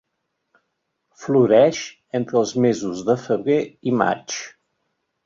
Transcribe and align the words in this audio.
Floreix 1.25 1.81
entre 2.21 2.39
els 2.41 2.53
mesos 2.67 3.05
de 3.11 3.17
febrer 3.27 3.59
i 3.93 3.95
maig. 4.01 4.39